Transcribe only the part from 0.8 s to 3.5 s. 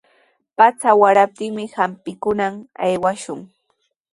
waraptinmi hampikuqman aywashun.